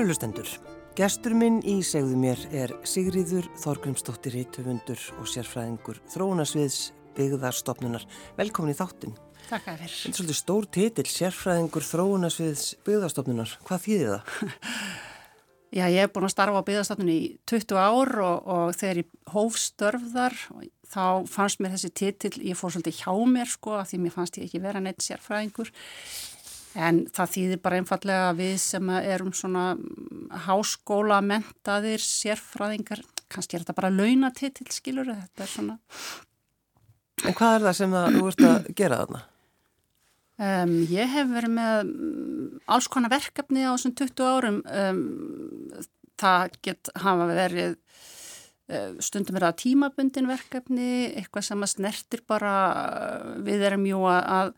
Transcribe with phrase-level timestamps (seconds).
[0.00, 0.48] Kæru lustendur,
[0.96, 6.78] gestur minn í segðu mér er Sigriður Þorgrimsdóttir Rítufundur og sérfræðingur Þróunasviðs
[7.18, 8.06] byggðarstofnunar.
[8.38, 9.12] Velkomin í þáttin.
[9.50, 9.92] Takk að þér.
[9.98, 13.54] Þetta er svolítið stór titill, sérfræðingur Þróunasviðs byggðarstofnunar.
[13.68, 14.48] Hvað þýðir það?
[15.82, 17.20] Já, ég hef búin að starfa á byggðarstofnun í
[17.52, 20.40] 20 ár og, og þegar ég hófstörfðar
[20.88, 24.40] þá fannst mér þessi titill, ég fór svolítið hjá mér sko af því mér fannst
[24.40, 25.68] ég ekki vera neitt sérfræðingur
[26.78, 29.72] En það þýðir bara einfallega við sem erum svona
[30.46, 35.78] háskóla mentaðir, sérfræðingar, kannski er þetta bara launatitil, skilur, þetta er svona.
[37.26, 39.22] En hvað er það sem það, þú ert að gera þarna?
[40.40, 41.90] Um, ég hef verið með
[42.72, 44.60] alls konar verkefni á þessum 20 árum.
[44.72, 45.02] Um,
[46.20, 52.54] það get hafa verið uh, stundum verið að tímabundin verkefni, eitthvað sem að snertir bara,
[53.44, 54.54] við erum jú að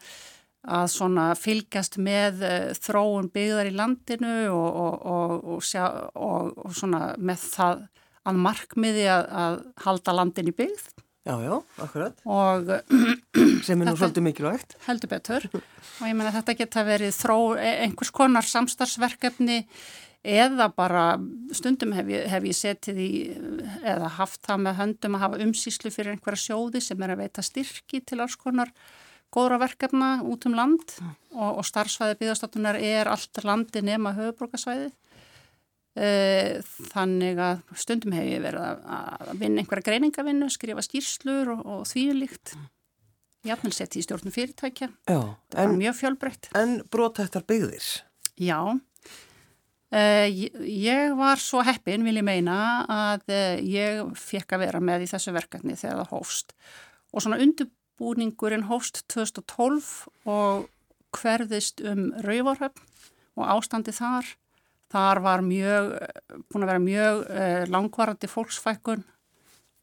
[0.63, 7.13] að svona fylgjast með uh, þróun byggðar í landinu og, og, og, sjá, og svona
[7.19, 7.87] með það
[8.23, 10.85] að markmiði að, að halda landin í byggð.
[11.23, 12.23] Já, já, akkurat.
[12.27, 12.71] Og
[13.67, 14.79] sem er nú svolítið mikilvægt.
[14.89, 19.61] Heldur betur og ég menna þetta geta verið þró, e, einhvers konar samstarfsverkefni
[20.23, 21.05] eða bara
[21.55, 23.11] stundum hef ég, hef ég setið í
[23.87, 27.47] eða haft það með höndum að hafa umsýslu fyrir einhverja sjóði sem er að veita
[27.47, 28.71] styrki til alls konar
[29.33, 34.91] góðra verkefna út um land og, og starfsvæði byggastofnunar er allt landi nema höfuborgarsvæði.
[35.93, 36.61] E,
[36.93, 42.55] þannig að stundum hef ég verið að, vinna einhverja greiningavinnu, skrifa skýrslur og, og þvíulíkt.
[43.49, 44.89] Jafnvel sett í stjórnum fyrirtækja.
[45.11, 45.21] Já,
[45.59, 46.49] en, mjög fjölbreytt.
[46.57, 47.89] En brotættar byggðir?
[48.41, 48.61] Já.
[49.93, 50.03] E,
[50.65, 52.57] ég var svo heppin, vil ég meina,
[52.87, 56.57] að e, ég fekk að vera með í þessu verkefni þegar það hófst.
[57.13, 57.69] Og svona undir
[58.01, 59.91] Búningurinn hófst 2012
[60.29, 60.69] og
[61.13, 62.87] hverðist um Rauvarhöfn
[63.37, 64.27] og ástandi þar.
[64.93, 65.93] Þar var mjög,
[66.53, 69.07] búin að vera mjög eh, langvarandi fólksfækkun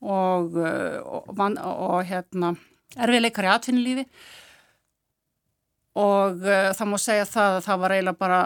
[0.06, 2.53] og, eh, og, og hérna,
[2.98, 4.06] erfiðleikar í atvinnulífi
[6.00, 8.42] og uh, það má segja það að það var eiginlega bara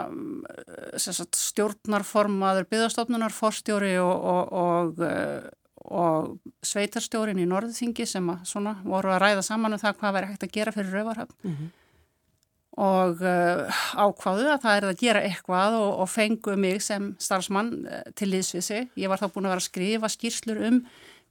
[1.01, 5.51] sagt, stjórnarformaður byggðarstofnunar, forstjóri og, og uh,
[5.91, 10.29] og sveitarstjórin í Norðþingi sem að svona voru að ræða saman um það hvað væri
[10.31, 11.71] hægt að gera fyrir rauvarhafn mm -hmm.
[12.87, 17.73] og uh, ákváðu að það er að gera eitthvað og, og fengu mig sem starfsmann
[17.85, 18.89] uh, til liðs við sig.
[18.95, 20.85] Ég var þá búin að vera að skrifa skýrslur um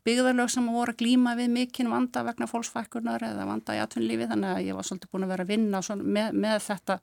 [0.05, 4.51] byggðarlög sem voru að glíma við mikinn vanda vegna fólksfækkunar eða vanda í atvinnlífi þannig
[4.51, 7.01] að ég var svolítið búin að vera að vinna með, með þetta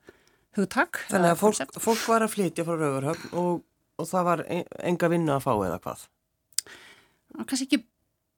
[0.58, 1.02] hugtak.
[1.10, 3.64] Þannig að fólk, fólk var að flytja frá rauvarhafn og,
[3.98, 4.46] og það var
[4.84, 6.08] enga vinna að fá eða hvað?
[7.38, 7.84] Kannski ekki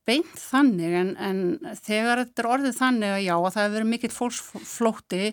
[0.08, 1.42] beint þannig en, en
[1.84, 5.26] þegar þetta er orðið þannig að já að það hefur verið mikill fólksflótti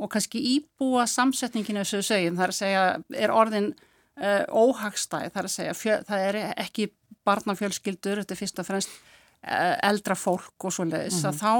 [0.00, 2.82] og kannski íbúa samsetninginu þessu segjum þar að segja
[3.24, 6.90] er orðin uh, óhagstæð þar að segja fjö, það er ekki
[7.26, 11.40] barnafjölskyldur, þetta er fyrst og fremst uh, eldra fólk og svo leiðis mm -hmm.
[11.40, 11.54] þá,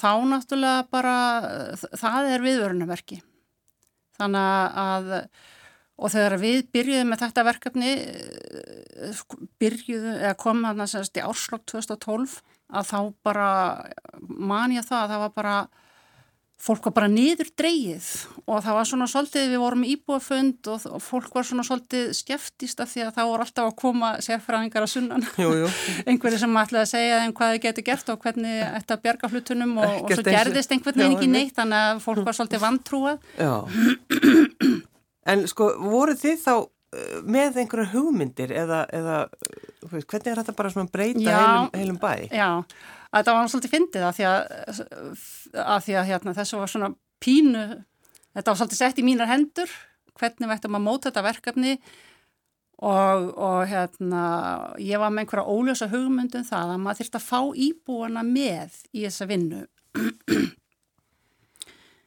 [0.00, 1.16] þá náttúrulega bara
[1.92, 3.20] það er viðvörunarverki
[4.16, 5.12] þannig að
[5.96, 9.24] Og þegar við byrjuðum með þetta verkefni, eh,
[9.62, 12.36] byrjuðum, eða komum að það í árslokk 2012,
[12.68, 13.48] að þá bara
[14.20, 15.56] man ég það að það var bara,
[16.66, 18.06] fólk var bara niður dreyið
[18.44, 22.80] og það var svona svolítið, við vorum íbúafönd og, og fólk var svona svolítið skeftist
[22.82, 25.24] af því að það voru alltaf að koma sérfræðingar að sunnan.
[26.08, 29.78] Einhverju sem ætlaði að segja þeim hvað þið getur gert og hvernig þetta bjarga hlutunum
[29.78, 33.16] og, og svo gerðist einhvern veginn ekki neitt, þannig að fólk var svolítið vantrúað.
[35.26, 39.16] En sko, voru þið þá uh, með einhverja hugmyndir eða, eða
[39.90, 42.12] veist, hvernig er þetta bara svona breyta já, heilum, heilum bæ?
[42.30, 42.50] Já,
[43.16, 44.40] þetta var svolítið fyndið að því að,
[45.64, 46.90] að, því að hérna, þessu var svona
[47.22, 47.66] pínu,
[48.36, 49.78] þetta var svolítið sett í mínar hendur,
[50.16, 51.76] hvernig vættum að móta þetta verkefni
[52.76, 54.22] og, og hérna,
[54.82, 59.06] ég var með einhverja óljósa hugmyndum það að maður þurfti að fá íbúana með í
[59.08, 59.66] þessa vinnu.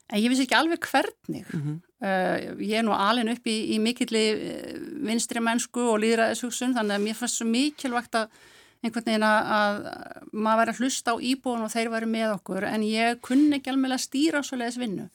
[0.09, 1.45] En ég vissi ekki alveg hvernig.
[1.53, 1.73] Mm -hmm.
[1.99, 6.95] Uh, ég er nú alin upp í, í mikilli eh, vinstri mennsku og líðræðishugsun þannig
[6.95, 8.29] að mér fannst svo mikilvægt að
[8.79, 9.81] einhvern veginn að
[10.31, 13.73] maður væri að hlusta á íbúin og þeir væri með okkur en ég kunni ekki
[13.73, 15.09] alveg að stýra svo leiðis vinnu.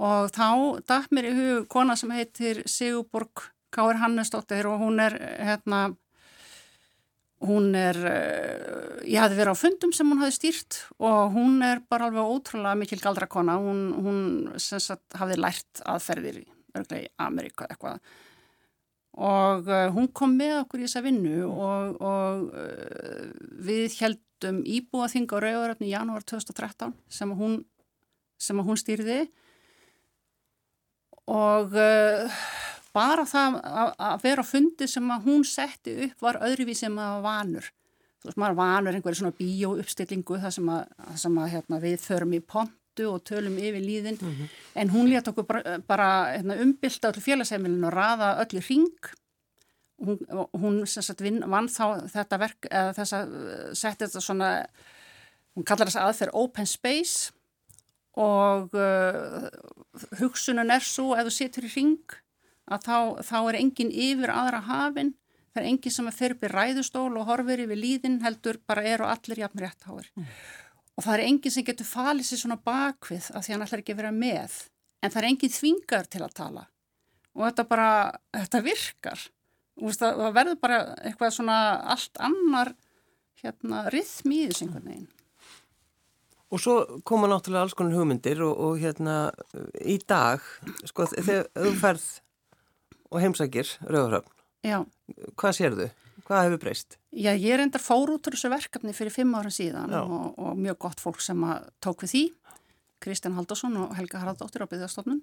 [0.00, 0.48] Og þá
[0.88, 5.90] dætt mér í hug kona sem heitir Sigurborg Káir Hannesdóttir og hún er hérna
[7.40, 11.80] Hún er, eh, ég hafði verið á fundum sem hún hafði stýrt og hún er
[11.88, 13.56] bara alveg ótrúlega mikil galdrakona.
[13.56, 14.18] Hún, hún
[14.60, 16.48] sagt, hafði lært aðferðir í
[17.18, 18.02] Ameríka eitthvað
[19.18, 23.24] og uh, hún kom með okkur í þessa vinnu og, og uh,
[23.66, 27.58] við heldum íbúaþing á Rauðaröfni í janúar 2013 sem hún,
[28.38, 29.24] sem hún stýrði
[31.30, 31.74] og
[32.96, 37.22] bara það að, að vera fundi sem að hún setti upp var öðruvís sem að
[37.26, 37.70] vanur.
[38.20, 40.82] Þú veist, maður vanur einhverju svona bíóuppstillingu þar sem að,
[41.22, 44.48] sem að hérna, við förum í pontu og tölum yfir líðin mm -hmm.
[44.74, 49.12] en hún létt okkur bara, bara hérna, umbylta öllu félagsheimilinu og raða öllu ring
[50.00, 50.18] hún,
[50.52, 53.34] hún sagt, vin, vann þá þetta verk eða þess að
[53.74, 54.50] setja þetta svona
[55.56, 57.32] hún kallar þess aðferð open space
[58.20, 59.48] og uh,
[60.20, 62.16] hugsunun er svo ef þú situr í ring
[62.70, 62.96] að þá,
[63.26, 65.14] þá er engin yfir aðra hafinn.
[65.50, 69.08] Það er enginn sem er fyrir í ræðustól og horfir yfir líðin heldur bara eru
[69.10, 70.28] allir jafn rétt háir mm.
[70.94, 73.96] og það er enginn sem getur falið sér svona bakvið af því hann ætlar ekki
[73.96, 74.60] að vera með.
[75.00, 76.64] En það er enginn þvingar til að tala.
[77.34, 77.90] Og þetta bara,
[78.36, 79.26] þetta virkar.
[79.80, 81.58] Og það verður bara eitthvað svona
[81.94, 82.74] allt annar
[83.40, 85.08] hérna rithmi í þessu einhvern veginn.
[86.50, 86.74] Og svo
[87.06, 89.30] koma náttúrulega alls konar hugmyndir og, og hérna
[89.86, 90.42] í dag,
[90.90, 92.08] sko þegar þú ferð
[93.10, 94.82] og heimsækir Rauðarhöfn Já.
[95.40, 95.88] Hvað sér þau?
[96.28, 96.98] Hvað hefur breyst?
[97.10, 100.58] Já, ég er endar fór út úr þessu verkefni fyrir fimm ára síðan og, og
[100.60, 101.40] mjög gott fólk sem
[101.82, 102.22] tók við því.
[103.00, 105.22] Kristján Haldarsson og Helga Haraldóttir á byggðarstofnun.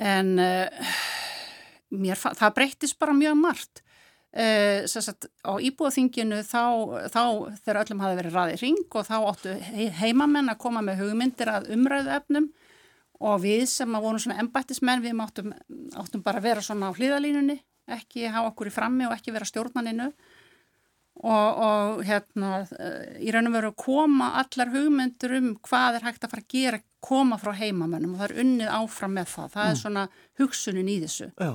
[0.00, 0.96] En uh,
[1.92, 3.84] mér, það breytist bara mjög margt.
[4.30, 6.64] Uh, sagt, á íbúðaþinginu þá,
[7.12, 7.22] þá
[7.60, 9.54] þegar öllum hafi verið ræðið ring og þá óttu
[10.00, 12.46] heimamenn að koma með hugmyndir að umræðu efnum
[13.20, 15.54] og við sem að vorum svona embættismenn við áttum,
[16.00, 17.58] áttum bara að vera svona á hlýðalínunni,
[17.90, 20.08] ekki hafa okkur í frammi og ekki vera stjórnaninu
[21.20, 22.62] og, og hérna
[23.20, 26.80] í raun og veru koma allar hugmyndur um hvað er hægt að fara að gera
[27.04, 29.74] koma frá heimamennum og það er unnið áfram með það, það mm.
[29.74, 30.06] er svona
[30.40, 31.30] hugsunin í þessu.
[31.40, 31.52] Já.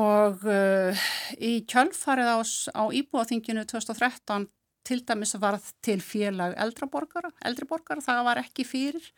[0.00, 1.04] og uh,
[1.38, 2.38] í kjölfarið á,
[2.74, 4.48] á Íbúaþinginu 2013
[4.86, 9.10] til dæmis var til félag eldraborgara, eldriborgara, það var ekki fyrir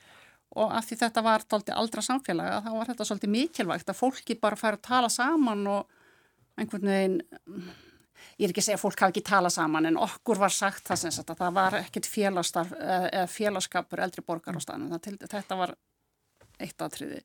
[0.57, 4.59] og af því þetta var aldra samfélaga þá var þetta svolítið mikilvægt að fólki bara
[4.61, 5.99] færa að tala saman og
[6.61, 7.19] einhvern veginn
[8.39, 10.87] ég er ekki að segja að fólk hafi ekki tala saman en okkur var sagt
[10.89, 12.09] það sem sagt að það var ekkert
[13.33, 15.75] félagskapur eldri borgar á staðinu þetta var
[16.63, 17.23] eitt aðtriði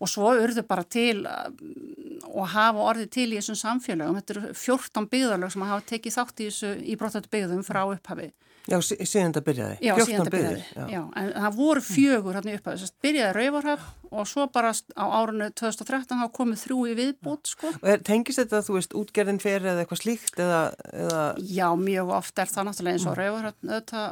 [0.00, 5.08] og svo urðu bara til og hafa orðið til í þessum samfélagum þetta eru 14
[5.12, 6.48] byggðarlög sem hafa tekið þátt í
[6.92, 8.30] í brotthættu byggðum frá upphafi
[8.68, 9.76] Já, síðan þetta byrjaði.
[9.80, 10.82] Já, síðan þetta byrjaði, já.
[10.92, 11.00] já.
[11.16, 15.04] En það voru fjögur hérna upp að þess að byrjaði Rauvarhaf og svo bara á
[15.06, 17.72] árunnu 2013 hafa komið þrjú í viðbútt, sko.
[17.80, 20.60] Er, tengist þetta, þú veist, útgerðin fyrir eða eitthvað slíkt eða,
[20.92, 21.24] eða...
[21.40, 23.20] Já, mjög oft er það náttúrulega eins og mm.
[23.22, 24.04] Rauvarhaf, þetta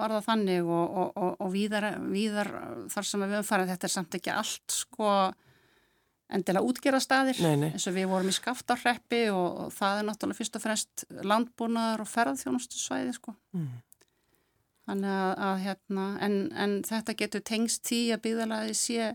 [0.00, 2.52] var það þannig og, og, og, og víðar, víðar
[2.92, 5.14] þar sem við umfærið þetta er samt ekki allt, sko
[6.32, 10.64] endilega útgerastæðir eins og við vorum í skaftarreppi og, og það er náttúrulega fyrst og
[10.64, 13.34] fremst landbúnaðar og ferðarþjónustu svæði sko.
[13.56, 13.72] Mm.
[14.90, 19.12] Að, að hérna, en, en þetta getur tengst því að byggðalagi sé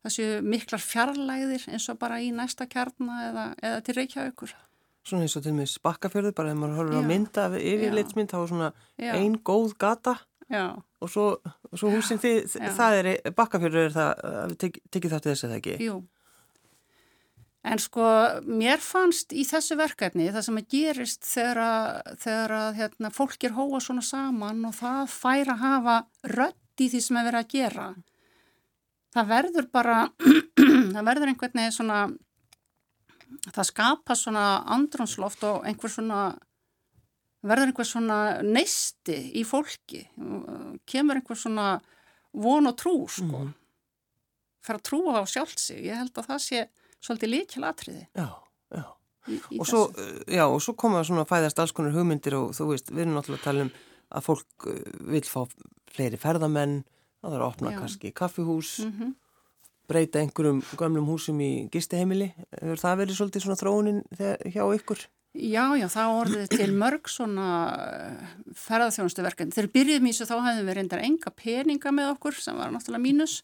[0.00, 4.54] þessu miklar fjarlæðir eins og bara í næsta kjarna eða, eða til Reykjavíkur.
[5.04, 8.48] Svona eins og til með spakkafjörðu, bara ef maður horfður að mynda yfirleitsmynd, þá er
[8.52, 9.12] svona Já.
[9.16, 10.16] ein góð gata
[10.50, 10.64] Já.
[11.00, 11.26] og svo,
[11.72, 12.32] svo húsin því,
[12.76, 15.76] það er, bakkafjörðu er það, tekið það til þess að það ekki?
[15.84, 16.00] Jú.
[17.60, 18.04] En sko,
[18.48, 23.44] mér fannst í þessu verkefni það sem að gerist þegar að, þegar að hérna, fólk
[23.44, 25.96] er hóa svona saman og það fær að hafa
[26.32, 27.86] rött í því sem er verið að gera.
[29.12, 29.98] Það verður bara,
[30.94, 32.00] það verður einhvern veginn svona,
[33.50, 34.46] það skapa svona
[34.78, 36.24] andronsloft og einhver svona,
[37.44, 40.06] verður einhver svona neisti í fólki.
[40.88, 41.74] Kemur einhver svona
[42.32, 43.44] von og trú, sko.
[43.44, 43.56] Mm.
[44.64, 45.84] Fyrir að trúa á sjálfsig.
[45.90, 46.68] Ég held að það sé
[47.04, 48.06] svolítið líkjala atriði.
[48.16, 48.28] Já,
[48.74, 48.84] já.
[49.28, 52.54] Í, í og, svo, eh, já og svo koma svona fæðast alls konar hugmyndir og
[52.56, 53.72] þú veist, við erum náttúrulega að tala um
[54.10, 54.82] að fólk eh,
[55.14, 55.40] vil fá
[55.90, 56.80] fleiri ferðamenn,
[57.20, 57.78] að það er að opna já.
[57.82, 59.14] kannski kaffihús, mm -hmm.
[59.90, 62.32] breyta einhverjum gömlum húsum í gisteheimili.
[62.60, 64.04] Hefur það verið svolítið svona þróunin
[64.54, 65.06] hjá ykkur?
[65.30, 69.54] Já, já, það orðið til mörg svona eh, ferðarþjónustu verkefni.
[69.54, 73.04] Þegar byrjuðum í þessu þá hefðum við reyndar enga peninga með okkur sem var náttúrulega
[73.04, 73.36] mínus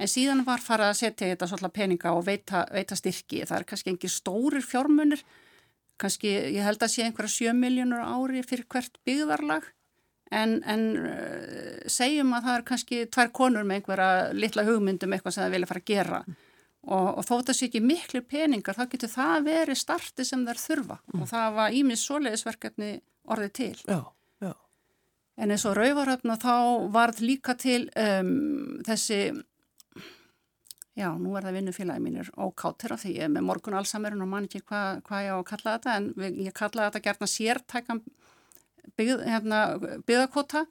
[0.00, 3.42] En síðan var farið að setja þetta svolítið peninga og veita, veita styrki.
[3.48, 5.22] Það er kannski engin stórir fjármunir,
[6.00, 9.68] kannski ég held að sé einhverja 7 miljónur ári fyrir hvert byggðarlag.
[10.32, 15.36] En, en uh, segjum að það er kannski tvær konur með einhverja litla hugmyndum eitthvað
[15.36, 16.22] sem það vilja fara að gera.
[16.82, 20.62] Og, og þó þetta sé ekki miklu peningar, þá getur það verið starti sem þær
[20.64, 20.98] þurfa.
[21.12, 21.20] Mm.
[21.20, 22.90] Og það var ímins svoleiðisverkefni
[23.30, 23.76] orðið til.
[23.84, 24.00] Já,
[24.42, 24.52] já.
[25.36, 26.56] En eins og Rauvaröfna þá
[26.96, 29.20] varð líka til um, þessi
[30.92, 32.28] Já, nú er það vinnufélagi mínir.
[32.36, 33.14] Ókáttir af því.
[33.16, 35.94] Ég er með morgun allsamverðin og man ekki hvað hva ég á að kalla þetta
[35.96, 38.02] en ég kalla þetta gertna sértækan
[38.98, 39.62] byggð, hérna,
[40.04, 40.66] byggðakota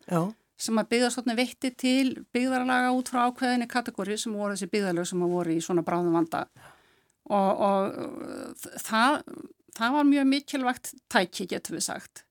[0.62, 5.26] sem að byggðarstofni veitti til byggðarlaga út frá ákveðinni kategóri sem voru þessi byggðarlög sem
[5.26, 6.44] voru í svona bráðum vanda.
[7.32, 9.24] Og, og það,
[9.78, 12.28] það var mjög mikilvægt tæki getur við sagt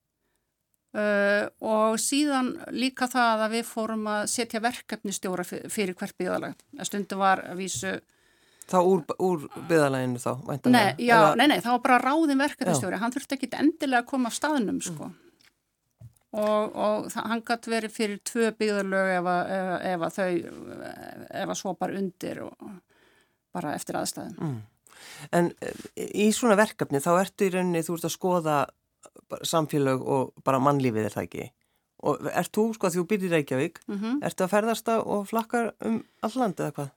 [0.96, 6.90] uh, og síðan líka það að við fórum að setja verkefnistjóra fyrir hvert byggðarlag að
[6.90, 7.98] stundu var að vísu
[8.70, 10.32] Þá úr, úr byggðarleginu þá?
[10.70, 11.30] Nei, já, Eða...
[11.40, 14.78] nei, nei, það var bara ráðin verkefnistjóri, hann þurfti ekki endilega að koma af staðnum
[14.84, 15.30] sko mm
[16.32, 19.54] og, og hann gæti verið fyrir tvö byggðarlög ef að,
[19.92, 20.28] ef að þau
[21.42, 22.42] ef að svo bara undir
[23.50, 24.36] bara eftir aðstæðum.
[24.38, 24.60] Mm.
[25.34, 25.48] En
[25.96, 28.58] í svona verkefni þá ertu í rauninni, þú ert að skoða
[29.42, 31.50] samfélag og bara mannlífið er það ekki
[32.00, 34.24] og ert þú, sko að þú byrjir Reykjavík, mm -hmm.
[34.24, 36.90] ertu að ferðast og flakkar um all land eða hvað?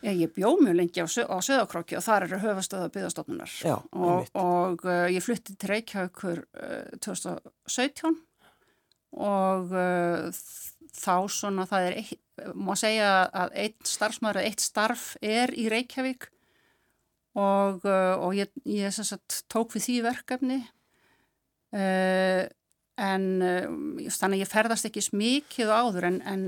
[0.00, 3.50] Já, ég bjóð mjög lengi á, á Söðakrokki og þar eru höfastöða byggðastofnunar
[3.92, 8.16] og, og uh, ég flutti til Reykjavíkur uh, 2017
[9.12, 10.32] og uh,
[10.88, 12.14] þá svona það er,
[12.56, 16.30] má segja að eitt starfsmæður eða eitt starf er í Reykjavík
[17.34, 20.60] og, og ég, ég sagt, tók við því verkefni
[21.74, 22.44] uh,
[23.04, 23.64] en uh,
[24.14, 26.44] þannig að ég ferðast ekki smikið áður en, en,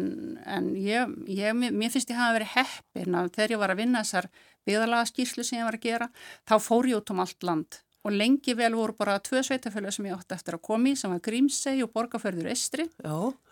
[0.46, 4.04] en ég, ég, mér finnst ég hafa verið heppin að þegar ég var að vinna
[4.04, 4.30] þessar
[4.66, 6.08] byggðalaga skýrslu sem ég var að gera
[6.46, 7.80] þá fór ég út um allt land.
[8.06, 11.22] Og lengi vel voru bara tvö sveitafjölu sem ég átti eftir að komi sem var
[11.26, 12.86] Grímsei og Borgafjörður Estri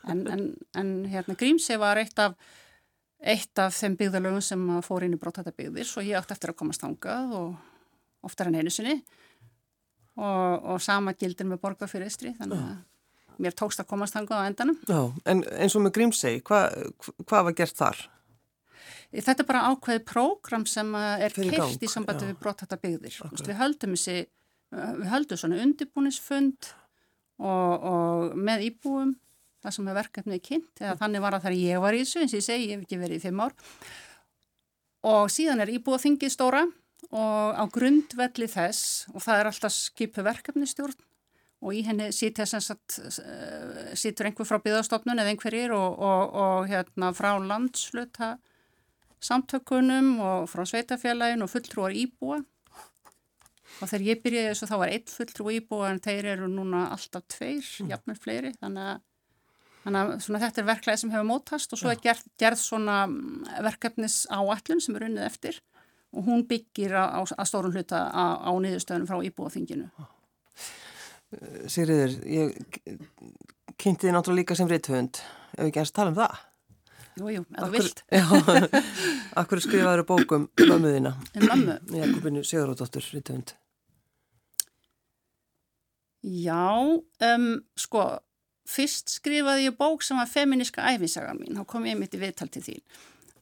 [0.06, 0.44] en, en,
[0.78, 2.36] en hérna, Grímsei var eitt af,
[3.18, 6.86] eitt af þeim byggðalögum sem fór inn í brótættabygðir svo ég átti eftir að komast
[6.86, 9.00] ángað og oftar en einu sinni
[10.16, 13.38] og, og sama gildir með Borgafjörður Estri þannig að Já.
[13.46, 16.92] mér tókst að komast ángað á endanum Já, en eins og með Grímsei, hvað
[17.24, 18.04] hva var gert þar?
[19.14, 22.32] Þetta er bara ákveðið prógram sem er keilt í sambandi já.
[22.32, 24.24] við brótættabygðir við höldum þessi
[24.74, 26.70] við höldum svona undirbúnisfund
[27.38, 29.14] og, og með íbúum
[29.64, 32.22] það sem er verkefnið kynnt eða þannig var að það er ég var í þessu
[32.22, 33.54] eins og ég segi ég hef ekki verið í fimm ár
[35.14, 36.64] og síðan er íbúaþingið stóra
[37.10, 40.96] og á grundvelli þess og það er alltaf skipu verkefnistjórn
[41.64, 48.34] og í henni sýtur einhver frá byggðarstofnun eða einhverjir og, og, og hérna frá landsluta
[49.24, 52.42] samtökunum og frá sveitafélagin og fulltrúar íbúa.
[53.80, 57.24] Og þegar ég byrjaði þessu þá var eitt fulltrú íbúa en þeir eru núna alltaf
[57.32, 57.88] tveir, mm.
[57.90, 58.52] jafnveg fleiri.
[58.60, 59.00] Þannig að,
[59.84, 63.48] þannig að þetta er verklæði sem hefur mótast og svo er gerð, gerð svona mm,
[63.66, 65.62] verkefnis áallun sem er unnið eftir
[66.14, 69.90] og hún byggir að stórun hluta á, á niðurstöðunum frá íbúaþinginu.
[71.70, 72.54] Sigriður, ég
[73.80, 75.20] kynnti þið náttúrulega líka sem reythöfund
[75.56, 76.42] ef ekki eins tala um það?
[77.14, 78.02] Jújú, eða vilt.
[79.38, 81.76] Akkur skrifaður bókum mömmuðina En mömmu?
[81.94, 83.54] Jakobinu Sigurðardóttur reythöfund
[86.24, 88.04] Já, um, sko,
[88.64, 92.48] fyrst skrifaði ég bók sem var feministka æfinsagan mín, þá kom ég mitt í viðtal
[92.48, 92.80] til þín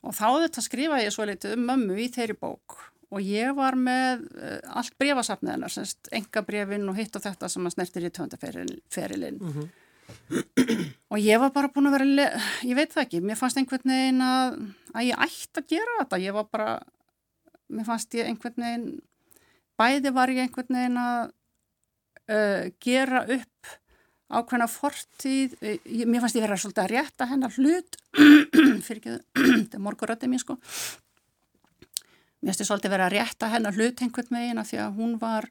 [0.02, 2.78] og þá þetta skrifaði ég svo litið um mömmu í þeirri bók.
[3.12, 7.50] Og ég var með uh, allt brefasafnið hennar, semst enga brefin og hitt og þetta
[7.52, 9.68] sem að snertir í töndaferilinn mm -hmm.
[11.12, 14.25] og ég var bara búin að vera, ég veit það ekki, mér fannst einhvern veginn
[14.25, 14.56] að,
[14.94, 16.80] að ég ætti að gera þetta, ég var bara,
[17.68, 19.00] mér fannst ég einhvern veginn,
[19.76, 21.30] bæði var ég einhvern veginn að
[22.32, 23.73] uh, gera upp
[24.32, 27.99] ákveðna fortíð, ég, mér fannst ég vera svolítið að rétta hennar hlut
[28.87, 29.17] fyrir ekki,
[29.62, 30.59] þetta er morgurötti mín sko.
[32.43, 35.12] Mér finnst ég svolítið vera að rétta hennar hlut einhvern veginn af því að hún
[35.23, 35.47] var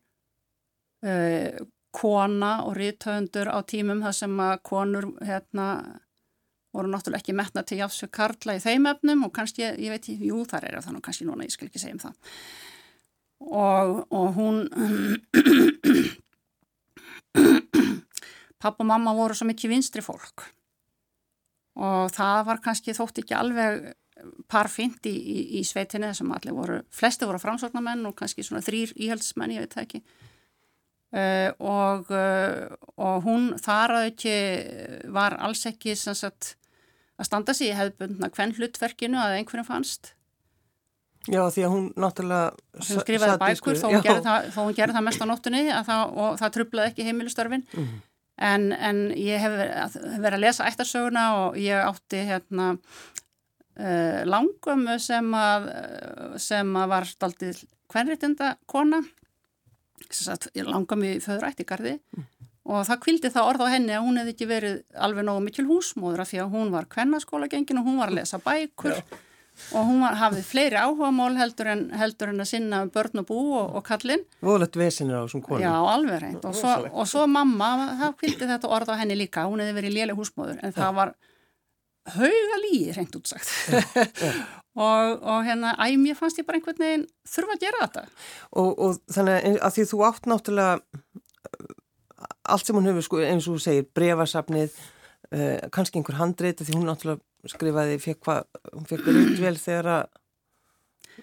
[1.07, 1.61] uh,
[1.95, 5.67] kona og ríðtöfundur á tímum þar sem að konur hérna
[6.71, 10.07] voru náttúrulega ekki metna til jáfsveg karla í þeim efnum og kannski, ég, ég veit,
[10.07, 12.15] jú þar er það þannig kannski núna, ég skal ekki segja um það.
[13.41, 14.55] Og, og hún
[18.61, 20.43] Papp og mamma voru svo mikið vinstri fólk
[21.81, 23.91] og það var kannski þótt ekki alveg
[24.51, 28.93] parfint í, í, í sveitinu sem allir voru, flesti voru framsóknarmenn og kannski svona þrýr
[28.95, 34.35] íhaldsmenn, ég veit það ekki uh, og, uh, og hún þar að ekki
[35.15, 36.55] var alls ekki sagt,
[37.17, 40.13] að standa sig í hefðbundna hvern hlutverkinu að einhverjum fannst
[41.29, 42.45] Já, því að hún náttúrulega...
[42.81, 46.53] Hún skrifaði bækur þó hún gerði það, það, það mest á nóttunni það, og það
[46.55, 47.65] trublaði ekki heimilistörfin.
[47.67, 47.99] Mm -hmm.
[48.37, 55.33] En, en ég hef verið að lesa ættarsöguna og ég átti hérna uh, langum sem
[55.37, 55.71] að,
[56.41, 59.01] sem að var staldið hvernritinda kona.
[60.65, 61.97] Langum í föðurætti gardi.
[62.15, 62.29] Mm.
[62.71, 65.65] Og það kvildi það orð á henni að hún hefði ekki verið alveg nógu mikil
[65.67, 68.99] húsmóður af því að hún var kvennaskóla gengin og hún var að lesa bækur.
[69.01, 69.19] Já
[69.71, 73.75] og hún hafði fleiri áhugamál heldur en, heldur en að sinna börn og bú og,
[73.79, 74.23] og kallin.
[74.43, 75.63] Volett vesinir á þessum konum.
[75.63, 76.47] Já, alveg reynd.
[76.47, 80.19] Og og svo mamma, það kvildi þetta orð á henni líka, hún hefði verið léleg
[80.19, 81.13] húsmóður, en það var,
[82.17, 83.51] hauga líi, reynd útsagt.
[84.87, 88.05] og, og hérna, æg, mér fannst ég bara einhvern veginn þurfa að gera þetta.
[88.51, 90.79] Og, og þannig að því þú átt náttúrulega
[92.51, 94.79] allt sem hún hefur, sko, eins og þú segir, brevasafnið,
[95.31, 100.09] uh, kannski einhver handreiti, því hún náttúrulega skrifaði, fekk hvað, hún fekk rutvel þegar að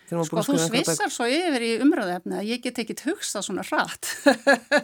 [0.08, 4.10] Sko þú svissar svo yfir í umröðefni að ég get ekkit hugsað svona rætt.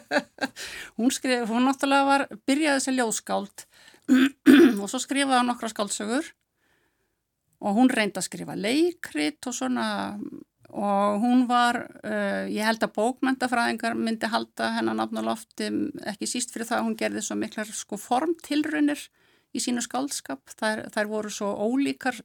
[0.99, 3.65] hún skrif, hún náttúrulega var, byrjaði sér ljóðskáld
[4.81, 6.29] og svo skrifaði hann nokkra skáldsögur
[7.65, 9.87] og hún reyndi að skrifa leikrit og svona
[10.75, 15.69] og hún var, uh, ég held að bókmyndafræðingar myndi halda hennar nafnulofti
[16.11, 19.05] ekki síst fyrir það að hún gerði svo miklar sko formtilrunir
[19.55, 22.19] í sínu skáldskap, þær, þær voru svo ólíkar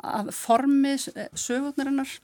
[0.00, 2.16] að formi sögurnarinnar.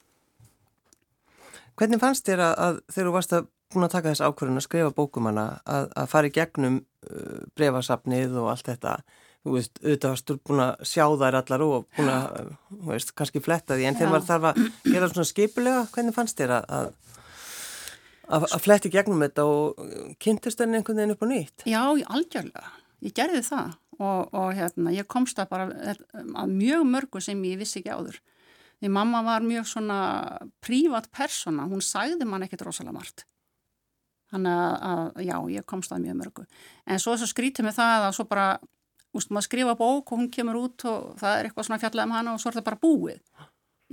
[1.77, 4.65] Hvernig fannst þér að, að þegar þú varst að búin að taka þess ákvörðun að
[4.65, 8.99] skrifa bókumanna að, að fara í gegnum uh, brefasafnið og allt þetta?
[9.47, 13.43] Þú veist, auðvitað varstu búin að sjá þær allar og búin að, þú veist, kannski
[13.45, 13.85] fletta því.
[13.87, 16.89] En þegar maður þarf að gera svona skipulega hvernig fannst þér að
[18.27, 19.91] að fletti gegnum þetta og
[20.23, 21.67] kynntist þenni einhvern veginn upp á nýtt?
[21.71, 22.73] Já, algjörlega,
[23.07, 27.61] ég gerði það og, og hérna, ég komst að bara að mjög mörgu sem ég
[27.61, 28.21] vissi ekki áður.
[28.77, 29.99] Því mamma var mjög svona
[30.65, 33.25] prívat persona, hún sagði mann ekkert rosalega margt.
[34.33, 36.47] Þannig að já, ég komst að mjög mörgu.
[36.85, 38.47] En svo þess að skrítið með það að svo bara
[39.17, 42.17] úst, maður skrifa bók og hún kemur út og það er eitthvað svona fjallað um
[42.19, 43.23] hana og svo er það bara búið.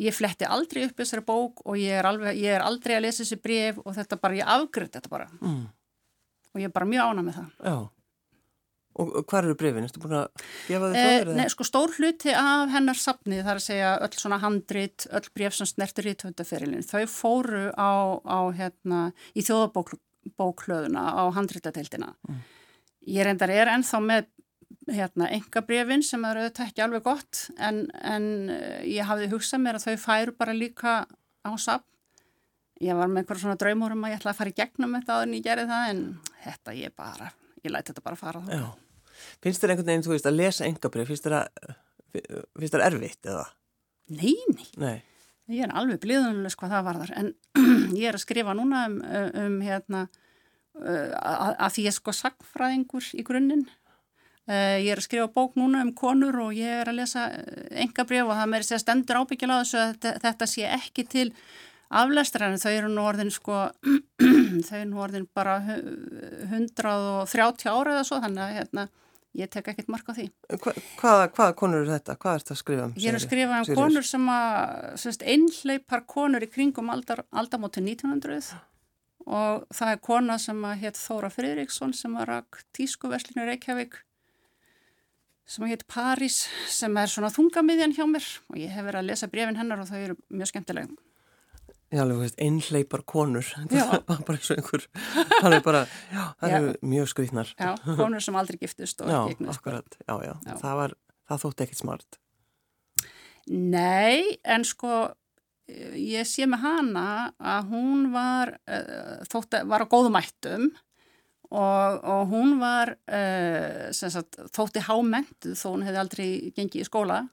[0.04, 3.22] Ég fletti aldrei upp þessari bók og ég er, alveg, ég er aldrei að lesa
[3.22, 5.30] þessi bref og þetta bara, ég afgriðt þetta bara.
[5.40, 5.68] Mm.
[6.54, 7.52] og ég er bara mjög ána með það.
[7.64, 7.78] Já
[9.02, 9.88] Og hvað eru brefin?
[9.88, 10.98] Erstu búin að gefa þau?
[11.00, 15.08] Eh, nei, sko stór hluti af hennar sapnið, það er að segja öll svona handrit,
[15.10, 19.02] öll bref sem snertur í tvöndaferilin, þau fóru á, á hérna,
[19.34, 22.14] í þjóðabóklöðuna á handritadeildina.
[22.30, 22.46] Mm.
[23.18, 24.30] Ég reyndar er ennþá með
[24.94, 29.66] hérna, enga brefin sem eru auðvitað ekki alveg gott, en, en eh, ég hafði hugsað
[29.66, 31.00] mér að þau færu bara líka
[31.42, 31.90] á sapn.
[32.84, 35.16] Ég var með eitthvað svona draumur um að ég ætla að fara í gegnum þetta
[35.16, 36.04] áður en ég gerði það, en
[36.44, 38.54] þetta ég bara ég læti þetta bara fara þá.
[38.58, 38.66] Já.
[39.44, 41.74] Finnst þér einhvern veginn, þú veist, að lesa engabrið, finnst þér að,
[42.14, 43.46] finnst þér erfitt eða?
[44.14, 44.68] Nei, nei.
[44.82, 44.98] Nei.
[45.52, 47.32] Ég er alveg blíðunlega hvað það var þar, en
[48.00, 49.00] ég er að skrifa núna um,
[49.44, 50.04] um hérna,
[50.80, 53.66] uh, að, að því ég er sko sagfræðingur í grunninn.
[54.44, 57.30] Uh, ég er að skrifa bók núna um konur og ég er að lesa
[57.84, 61.06] engabrið og það með þess að stendur ábyggila á þessu að þetta, þetta sé ekki
[61.12, 61.28] til
[62.02, 63.56] aflestrar en þau eru nú orðin sko,
[64.68, 68.84] þau eru nú orðin bara 130 ára eða svo þannig að hérna,
[69.38, 70.28] ég tek ekkert mark á því.
[70.58, 72.20] Hva, hvaða, hvaða konur eru þetta?
[72.22, 72.94] Hvað er þetta að skrifa um?
[73.02, 73.82] Ég er að skrifa um Sýrjus?
[73.82, 78.54] konur sem að einhleipar konur í kringum aldar, aldamóti 1900
[79.24, 83.94] og það er kona sem að hétt Þóra Fridriksson sem var að tísku veslinu Reykjavík
[85.48, 89.30] sem hétt París sem er svona þungamiðjan hjá mér og ég hef verið að lesa
[89.32, 90.96] brefin hennar og þau eru mjög skemmtilegum.
[91.94, 93.46] Einhleipar konur,
[94.08, 94.86] bara eins og einhver,
[95.30, 97.54] það er bara, já, það eru mjög skrýtnar.
[97.60, 99.20] Já, konur sem aldrei giftist og já.
[99.54, 100.96] Akkurat, já, já, já, það var,
[101.30, 102.20] það þótti ekkit smart.
[103.52, 105.04] Nei, en sko,
[106.00, 107.06] ég sé með hana
[107.38, 110.70] að hún var, uh, þótti, var á góðum ættum
[111.54, 117.24] og, og hún var, uh, sagt, þótti hámentuð þó hún hefði aldrei gengið í skóla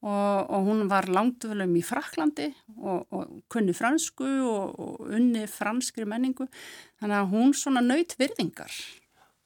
[0.00, 2.46] Og, og hún var langtfölum í Fraklandi
[2.78, 6.46] og, og kunni fransku og, og unni franskri menningu
[7.02, 8.72] þannig að hún svona naut virðingar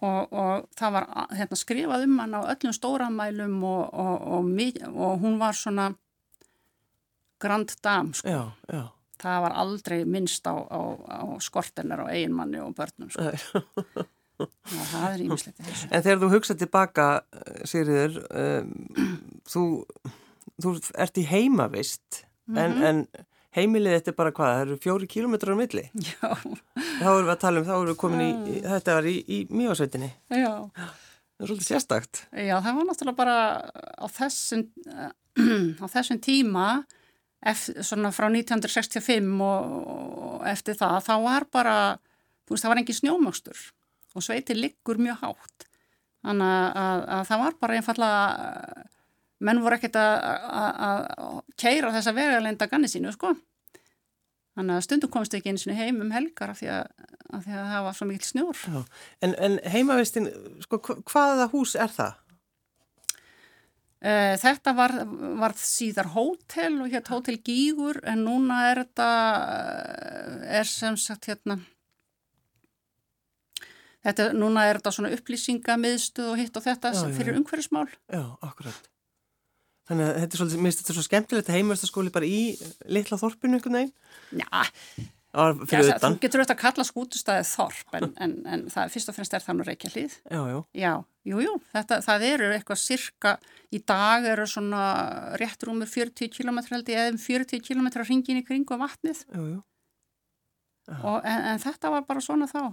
[0.05, 5.91] og það var hérna, skrifað um hann á öllum stóramælum og hún var svona
[7.41, 8.29] grand dam sko.
[8.29, 8.89] já, já.
[9.19, 13.23] það var aldrei minnst á, á, á skortinnar og eiginmanni og börnum sko.
[14.93, 17.09] það er ímislegt En þegar þú hugsaði tilbaka
[17.65, 18.73] Sigriður um,
[19.47, 19.65] þú
[20.63, 22.61] þú ert í heimavist mm -hmm.
[22.61, 22.85] en, mhm.
[22.85, 25.85] en heimilið þetta er bara hvað, það eru fjóri kílometrar á milli.
[25.95, 26.31] Já.
[27.01, 29.39] Þá erum við að tala um, þá erum við komin í, þetta var í, í
[29.51, 30.53] mjögarsveitinni Já.
[31.35, 32.27] Það er svolítið sérstakt.
[32.31, 33.37] Já, það var náttúrulega bara
[33.99, 34.63] á þessum
[35.83, 36.67] á þessum tíma
[37.45, 39.73] eftir, svona frá 1965 og,
[40.29, 41.77] og eftir það, þá var bara
[42.47, 43.63] þú veist, það var engin snjómöxtur
[44.15, 45.67] og sveitir liggur mjög hátt.
[46.25, 48.85] Þannig að, að, að það var bara einfallega
[49.45, 51.05] menn voru ekkert að
[51.61, 53.35] keira þessa vegalenda ganni sínu sko.
[54.55, 57.55] Þannig að stundum komst ekki eins og heim um helgar af því að, af því
[57.59, 58.61] að það var svo mikil snjór.
[59.27, 60.29] En, en heimavistin,
[60.63, 60.79] sko,
[61.11, 62.21] hvaða hús er það?
[64.05, 64.93] Uh, þetta var,
[65.41, 69.11] var síðar hótel og hér hótel Gígur en núna er þetta,
[70.61, 71.57] er sem sagt hérna,
[74.05, 77.89] þetta, núna er þetta svona upplýsingamiðstuð og hitt og þetta já, fyrir umhverfismál.
[78.13, 78.94] Já, akkurat
[79.89, 82.41] Þannig að þetta er svolítið, mér finnst þetta svo skemmtilegt að heimastaskóli bara í
[82.97, 83.93] litla þorpinu einhvern veginn.
[84.41, 84.65] Já,
[85.35, 85.49] Já,
[85.99, 89.43] þú getur auðvitað að kalla skútustæðið þorp en, en, en það fyrst og fremst er
[89.43, 90.15] það nú reykja hlýð.
[90.31, 90.59] Já, já.
[90.79, 90.93] Já,
[91.27, 93.33] jú, jú, þetta, það eru eitthvað cirka,
[93.75, 94.85] í dag eru svona
[95.41, 99.25] rétt rúmur 40 km held ég, eða 40 um km hringin í kringu vatnið.
[99.35, 99.59] Jú, jú.
[101.01, 102.71] Og, en, en þetta var bara svona þá.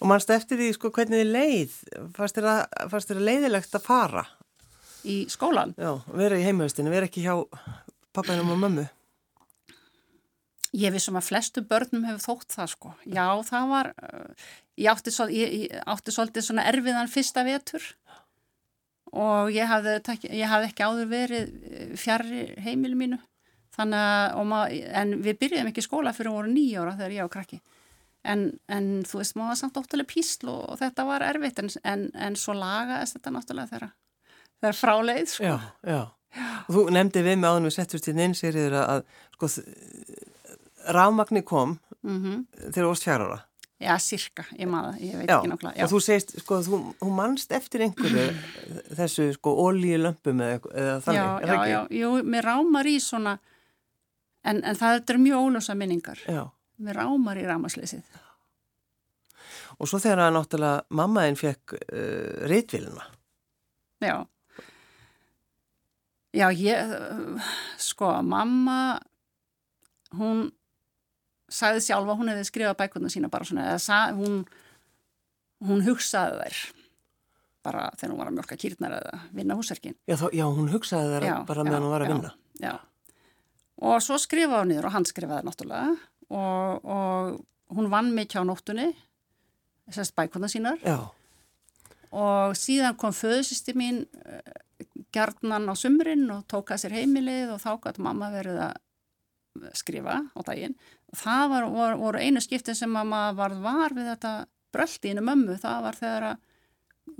[0.00, 1.78] Og mannst eftir því, sko, hvernig þið leið,
[2.16, 4.26] fannst þér að leiðilegt að fara?
[5.06, 5.74] Í skólan?
[5.78, 7.34] Já, vera í heimhaustinu, vera ekki hjá
[8.16, 8.86] pappainum og mömmu.
[10.76, 12.94] Ég vissum að flestu börnum hefur þótt það sko.
[13.06, 17.86] Já, það var, uh, ég átti, ég, ég átti svolítið svona erfiðan fyrsta vetur
[19.16, 19.94] og ég hafði,
[20.34, 23.20] ég hafði ekki áður verið uh, fjari heimilu mínu.
[23.76, 24.04] Þannig
[24.56, 27.60] að, en við byrjuðum ekki skóla fyrir voru nýjóra þegar ég á krakki.
[28.26, 31.70] En, en þú veist, maður var samt óttalega písl og, og þetta var erfitt en,
[31.86, 33.92] en, en svo lagaðist þetta náttúrulega þegar
[34.60, 35.48] það er fráleið sko.
[35.48, 36.00] Já, já.
[36.66, 39.04] Og þú nefndi við með áðan við settust inn inn, sér yfir að,
[39.36, 39.50] sko,
[40.96, 42.42] rafmagni kom mm -hmm.
[42.72, 43.40] þegar þú varst fjara ára.
[43.76, 45.72] Já, sirka, ég maður, ég veit já, ekki nokkla.
[45.84, 48.36] Og þú segist, sko, þú, þú mannst eftir einhverju
[48.98, 51.70] þessu, sko, ólíulömpum eða, eða þannig, já, er það ekki?
[51.70, 53.38] Já, já, jú, mér rámar í svona,
[54.44, 56.22] en, en það er mjög ólösa minningar.
[56.24, 56.48] Já.
[56.78, 58.08] Mér rámar í rámasleysið.
[59.76, 63.04] Og svo þegar að náttúrulega mammaðinn fekk uh, reitvíluna.
[64.00, 64.24] Já.
[66.36, 66.94] Já, ég,
[67.80, 68.98] sko, mamma,
[70.16, 70.50] hún
[71.48, 74.42] sagði sjálfa hún hefði skrifað bækuna sína bara svona eða sa, hún,
[75.64, 76.58] hún hugsaði þær
[77.66, 79.96] bara þegar hún var að mjölka kýrnar eða vinna húsverkin.
[80.06, 82.32] Já, þá, já, hún hugsaði þær já, bara meðan hún var að vinna.
[82.62, 82.74] Já,
[83.90, 85.96] og svo skrifaði hún niður og hann skrifaði náttúrulega
[86.36, 88.90] og, og hún vann mikið á nóttunni
[89.88, 90.82] þessast bækuna sínar.
[92.16, 94.04] Og síðan kom föðsisti mín
[95.14, 98.74] gerðnan á sumrin og tók að sér heimilið og þá gæti mamma verið að
[99.76, 100.74] skrifa á daginn
[101.16, 104.32] það var, var, voru einu skipti sem að maður var var við þetta
[104.74, 106.44] bröldi innu mömmu, það var þegar að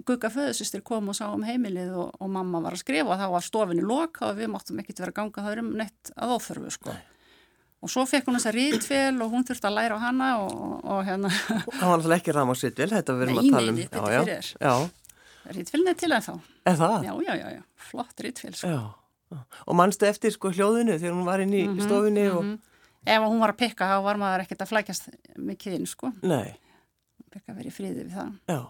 [0.07, 3.29] Gugga föðusistir kom og sá um heimilið og, og mamma var að skrifa og þá
[3.33, 6.73] var stofinni loka og við máttum ekkert vera að ganga það um neitt að óþörfu
[6.75, 6.97] sko.
[7.87, 11.01] Og svo fekk hún þessa rítfél og hún þurfti að læra á hana og, og
[11.07, 11.31] hérna...
[11.31, 13.79] Það var alltaf ekki ram á sýtvil, þetta verðum að tala um.
[13.79, 14.51] Nei, nei, þetta fyrir þér.
[15.55, 16.33] Rítfélni er til að þá.
[16.67, 17.05] Er það?
[17.07, 17.63] Já, já, já, já.
[17.91, 18.71] flott rítfél sko.
[18.73, 19.43] Já.
[19.67, 22.43] Og mannstu eftir sko hljóðinu þegar hún var inn í mm -hmm, stofinni og...
[22.45, 22.75] Mm -hmm
[23.07, 26.57] ef hún var að pikka þá var maður ekkert að flækjast mikið inn sko Nei
[27.33, 28.61] Pikka verið fríðið við það Já,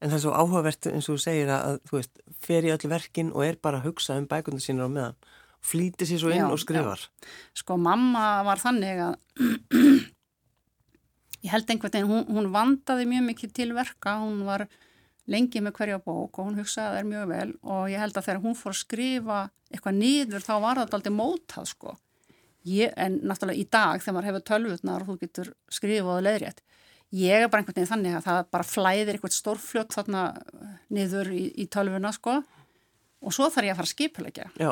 [0.00, 2.90] en það er svo áhugavert eins og þú segir að þú veist, fer í öll
[2.90, 5.18] verkin og er bara að hugsa um bækundar sínur á meðan
[5.66, 7.30] flýti sér svo inn já, og skrifar já.
[7.62, 9.14] Sko mamma var þannig að
[11.46, 14.66] ég held einhvern veginn, hún, hún vandaði mjög mikið til verka, hún var
[15.30, 18.42] lengi með hverja bók og hún hugsaði þær mjög vel og ég held að þegar
[18.44, 19.38] hún fór að skrifa
[19.70, 21.96] eitthvað nýður þá var þetta aldrei mótað sko.
[22.66, 26.62] Ég, en náttúrulega í dag þegar maður hefur tölvutnar og þú getur skrifað leðrétt
[27.14, 30.22] ég er bara einhvern veginn þannig að það bara flæðir eitthvað stórfljótt þarna
[30.90, 32.40] niður í, í tölvuna sko
[33.26, 34.70] og svo þarf ég að fara að skipulegja Já,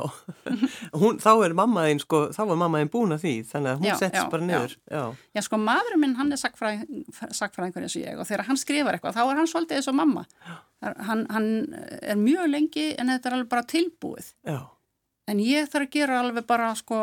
[1.00, 4.28] hún, þá er mammaðinn sko, þá er mammaðinn búin að því þannig að hún setts
[4.34, 4.94] bara niður já.
[4.94, 5.02] Já.
[5.34, 9.18] já, sko maðurinn minn hann er sakfræðingur eins og ég og þegar hann skrifar eitthvað
[9.18, 10.24] þá er hann svolítið eins og mamma
[11.10, 11.50] hann, hann
[12.00, 14.62] er mjög lengi en þetta er alveg bara tilbúið Já
[15.30, 16.98] En ég þarf að gera alveg bara sko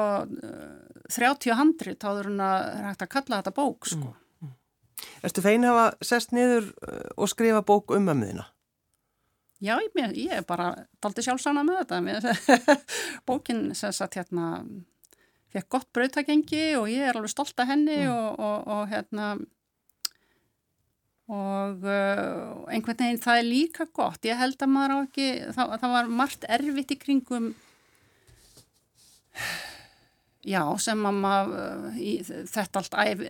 [1.11, 4.11] 30 handrit þá er hann að hægt að kalla þetta bók sko.
[4.11, 5.07] Mm, mm.
[5.25, 8.45] Erstu fein að hafa sest niður uh, og skrifa bók um ömmuðina?
[9.61, 10.71] Já, ég, ég er bara
[11.03, 12.75] daldi sjálfsána með þetta.
[13.29, 14.65] Bókin sem sagt hérna
[15.51, 18.13] fekk gott brauðtakengi og ég er alveg stolt af henni mm.
[18.13, 19.33] og, og, og hérna
[21.31, 24.25] og uh, einhvern veginn það er líka gott.
[24.27, 27.51] Ég held að maður á ekki, það, það var margt erfitt í kringum
[30.41, 31.99] Já, sem að maður,
[32.49, 33.29] þetta allt æfi,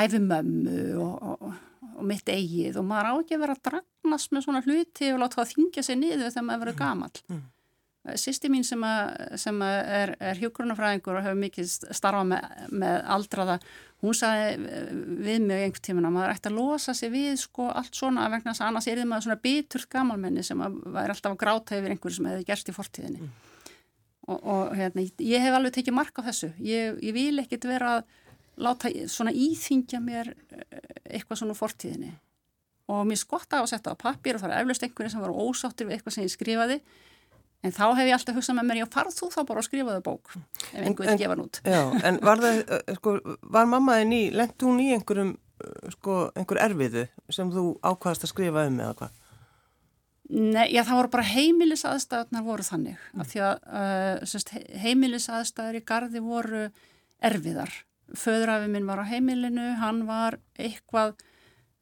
[0.00, 1.52] æfi mömmu og, og,
[1.96, 5.20] og mitt eigið og maður á ekki að vera að dragnast með svona hluti og
[5.22, 7.12] láta það þingja sig niður þegar maður verið gamal.
[7.28, 7.42] Mm.
[8.18, 12.96] Sýsti mín sem, að, sem að er, er hjógrunafræðingur og hefur mikið starfað með, með
[13.14, 13.56] aldraða,
[14.02, 14.72] hún sagði
[15.22, 18.50] við mig einhvern tíman að maður ætti að losa sig við sko allt svona vegna
[18.50, 21.78] þess að annars er þið maður svona biturt gamalmenni sem að væri alltaf að gráta
[21.78, 23.22] yfir einhverju sem hefði gerst í fortíðinni.
[23.22, 23.52] Mm
[24.28, 27.96] og, og hérna, ég hef alveg tekið mark á þessu ég, ég vil ekkit vera
[27.98, 28.18] að
[28.60, 30.66] láta svona íþingja mér eh,
[31.16, 32.12] eitthvað svona fortíðinni
[32.92, 35.32] og mér skotta á að setja á pappir og það er eflaust einhverju sem var
[35.32, 36.78] ósáttir við eitthvað sem ég skrifaði
[37.62, 40.04] en þá hef ég alltaf hugsað með mér já farð þú þá bara að skrifaðu
[40.08, 43.16] bók ef einhver vil gefa nút Já, en var það, eh, sko,
[43.56, 48.34] var mammaðin í lengt hún í einhverjum, eh, sko, einhver erfiðu sem þú ákvaðast að
[48.34, 49.18] skrifa um eða hvað?
[50.32, 53.20] Nei, já það voru bara heimilisaðstæðunar voru þannig mm.
[53.20, 56.62] af því að uh, heimilisaðstæður í gardi voru
[57.22, 57.74] erfiðar.
[58.18, 61.16] Föðrafi minn var á heimilinu, hann var eitthvað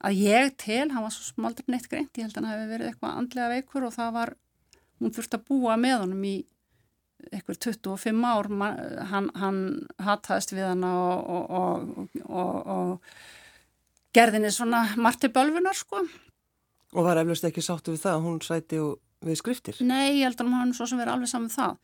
[0.01, 2.91] að ég til, hann var svo smaldri neitt greint, ég held að hann hefði verið
[2.91, 4.33] eitthvað andlega veikur og það var,
[5.01, 6.37] hún þurfti að búa með honum í
[7.29, 8.49] eitthvað 25 ár,
[9.11, 9.61] hann, hann
[10.01, 16.03] hattaðist við hann og, og, og, og gerðinni svona marti bölfunar sko.
[16.91, 18.81] Og var eflust ekki sáttu við það að hún sæti
[19.27, 19.83] við skriftir?
[19.85, 21.77] Nei, ég held að hann svo sem verið alveg saman það.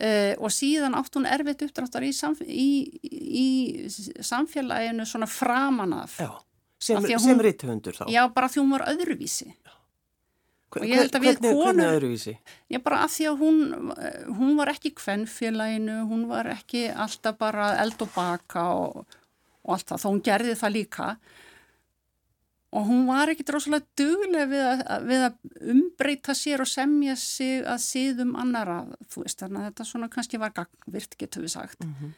[0.00, 2.70] Uh, og síðan átt hún erfitt uppdráttar í, samf í,
[3.10, 3.48] í
[4.24, 6.14] samfélaginu svona framan af.
[6.22, 6.30] Já,
[6.80, 8.06] sem, sem ritthundur þá.
[8.08, 9.50] Já, bara því hún var öðruvísi.
[10.70, 12.36] Hver, hvernig, konur, hvernig öðruvísi?
[12.70, 13.60] Já, bara af því að hún,
[14.38, 19.18] hún var ekki kvennfélaginu, hún var ekki alltaf bara eld og baka og,
[19.66, 21.08] og allt það, þó hún gerði það líka
[22.70, 27.64] og hún var ekki droslega duglega við að, við að umbreyta sér og semja sig
[27.66, 31.82] að síðum annara, þú veist, þannig að þetta svona kannski var gangvirt, getur við sagt.
[31.82, 32.12] Mm -hmm.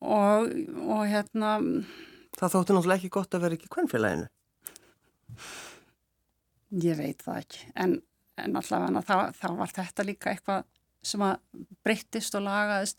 [0.00, 0.52] og,
[0.96, 1.56] og hérna
[2.36, 4.28] Það þóttu náttúrulega ekki gott að vera ekki kvennfélaginu
[6.70, 8.02] Ég veit það ekki, en,
[8.36, 10.64] en allavega þá, þá var þetta líka eitthvað
[11.02, 11.40] sem að
[11.82, 12.98] breyttist og lagaðist.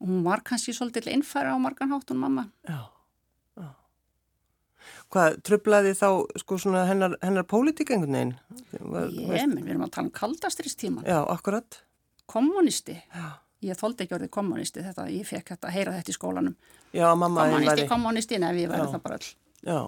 [0.00, 2.48] Og hún var kannski svolítið innfæra á marganháttun mamma.
[2.66, 2.97] Já
[5.12, 6.08] Hvað, tröflaði þá
[6.42, 8.32] sko svona hennar, hennar pólitík einhvern veginn?
[8.74, 11.06] Ég, menn við erum að tala um kaldastriðstíman.
[11.08, 11.80] Já, akkurat.
[12.28, 12.98] Kommunisti.
[13.14, 13.28] Já.
[13.64, 16.54] Ég þóldi ekki orðið kommunisti þetta, ég fekk þetta, heyra þetta í skólanum.
[16.94, 17.86] Já, mamma kommunisti, væri...
[17.90, 19.30] kommunisti, nefn ég væri það bara öll.
[19.66, 19.78] Já,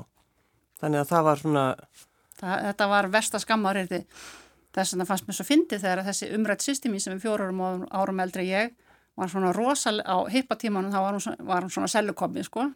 [0.82, 1.64] þannig að það var svona...
[2.40, 6.66] Það, þetta var versta skammar þess að það fannst mér svo fyndið þegar þessi umrætt
[6.66, 8.74] systemi sem er fjórum árum eldri ég
[9.20, 12.66] var svona rosal á hippatímanum, þá var hún svona, var hún svona sellukomi, sko.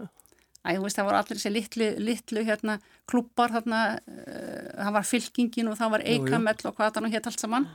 [0.64, 2.78] Æ, þú veist, það voru allir þessi litlu, litlu hérna,
[3.10, 7.28] klubbar, þarna, uh, það var fylkingin og það var eikamell og hvað það nú hétt
[7.28, 7.66] allt saman.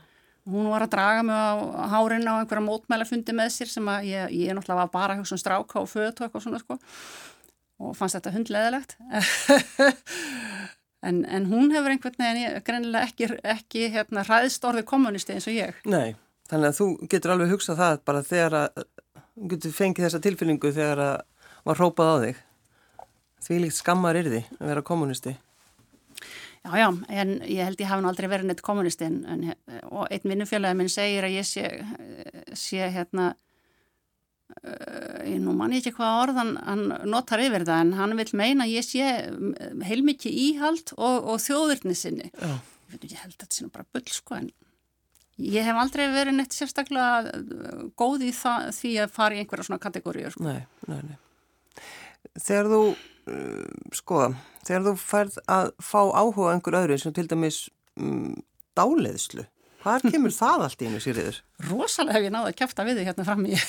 [0.50, 1.54] Hún var að draga mig á
[1.92, 5.84] hárin á einhverja mótmælafundi með sér sem ég, ég náttúrulega var bara hugsa um stráka
[5.84, 6.80] og fötu og eitthvað svona sko
[7.80, 8.96] og fannst þetta hundleðilegt.
[11.08, 15.56] en, en hún hefur einhvern veginn greinilega ekki, ekki hérna, hræðst orðið kommunisti eins og
[15.56, 15.78] ég.
[15.88, 16.18] Nei,
[16.50, 18.86] þannig að þú getur alveg hugsað það bara þegar að,
[19.54, 21.18] getur fengið þessa tilfyllingu þegar að
[21.68, 22.44] var hrópað á þig.
[23.44, 25.36] Því líkt skammar er því að vera kommunisti?
[26.60, 26.88] Já, já,
[27.22, 29.46] en ég held ég hafi nú aldrei verið neitt kommunisti en, en,
[29.88, 31.64] og einn vinnufélagi minn segir að ég sé,
[32.58, 33.30] sé hérna,
[34.60, 38.68] uh, ég nú mann ekki hvað orðan hann notar yfir það en hann vil meina
[38.68, 39.08] ég sé
[39.88, 42.28] heilmikið íhald og, og þjóðurni sinni.
[42.36, 42.58] Já.
[42.92, 44.52] Ég, ég held að þetta nú bara bull sko en
[45.40, 47.40] ég hef aldrei verið neitt sérstaklega
[48.00, 50.36] góð í það, því að fara í einhverja svona kategóriur.
[50.36, 50.44] Sko.
[50.44, 50.60] Nei,
[50.92, 51.88] nei, nei.
[52.36, 52.82] Þegar þú
[53.96, 54.30] sko,
[54.68, 57.60] þegar þú færð að fá áhuga einhver öðru og til dæmis
[58.00, 58.34] um,
[58.78, 59.46] dáleðslu,
[59.84, 61.42] hvað kemur það allt í einu sýriður?
[61.70, 63.60] Rosalega hef ég náða að kæfta við þig hérna fram í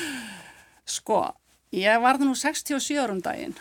[0.98, 1.20] sko,
[1.76, 3.56] ég varði nú 67 árum daginn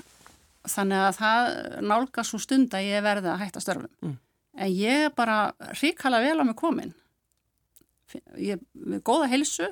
[0.70, 1.52] þannig að það
[1.88, 4.16] nálga svo stund að ég verði að hætta störfum mm.
[4.60, 6.94] en ég er bara ríkala vel á mig komin
[8.36, 9.70] ég er góða helsu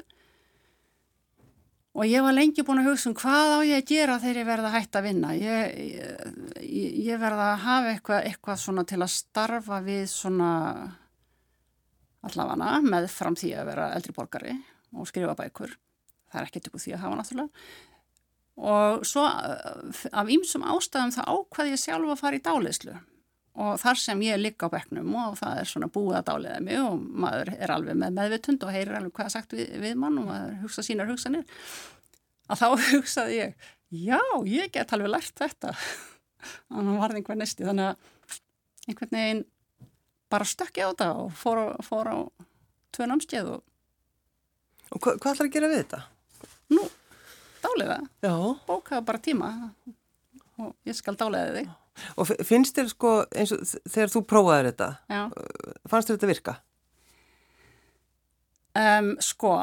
[1.97, 4.47] Og ég var lengi búin að hugsa um hvað á ég að gera þegar ég
[4.51, 5.33] verða hætta að vinna.
[5.33, 5.79] Ég,
[6.61, 10.51] ég, ég verða að hafa eitthvað, eitthvað svona til að starfa við svona
[12.27, 14.55] allavega með fram því að vera eldri borgari
[14.93, 15.73] og skrifa bækur.
[16.29, 17.67] Það er ekkert ykkur því að hafa náttúrulega.
[18.57, 19.25] Og svo
[20.21, 22.95] af ýmsum ástæðum það ákvaði ég sjálf að fara í dálislu
[23.57, 26.81] og þar sem ég líka á bekknum og það er svona búið að dáliða mig
[26.81, 30.27] og maður er alveg með meðvitund og heyrir alveg hvað sagt við, við mann og
[30.29, 31.45] maður hugsa sínar hugsanir
[32.47, 35.73] að þá hugsaði ég já, ég get alveg lært þetta.
[36.67, 38.41] Þannig að varði einhver næsti þannig að
[38.87, 39.45] einhvern veginn
[40.31, 42.17] bara stökki á þetta og fór, fór á
[42.95, 43.65] tvö námskeið og
[44.87, 45.97] Og hva, hvað ætlar að gera við þetta?
[46.71, 46.83] Nú,
[47.63, 47.97] dáliða
[48.67, 49.49] bókaða bara tíma
[50.61, 51.73] og ég skal dáliða þig
[52.17, 55.21] Og finnst þér sko, eins og þegar þú prófaði þetta, Já.
[55.89, 56.55] fannst þér þetta virka?
[58.77, 59.55] Um, sko,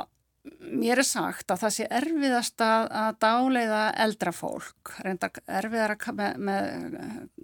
[0.74, 6.42] mér er sagt að það sé erfiðast að, að dáleiða eldra fólk, reynda erfiðara með,
[6.48, 6.68] með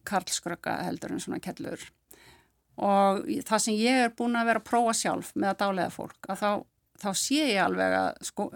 [0.08, 1.86] karlskröka heldur en svona kellur.
[2.80, 6.18] Og það sem ég er búin að vera að prófa sjálf með að dáleiða fólk,
[6.32, 6.50] að þá,
[7.00, 8.46] þá sé ég alveg að sko,